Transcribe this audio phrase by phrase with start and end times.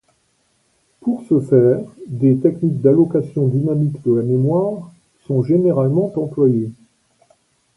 [1.01, 4.91] Pour ce faire, des techniques d'allocation dynamique de la mémoire
[5.27, 6.71] sont généralement employées.